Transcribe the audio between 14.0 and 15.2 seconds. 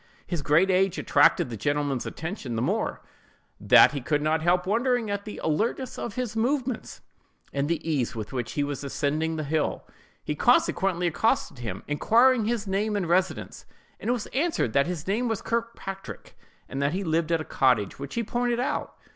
was answered that his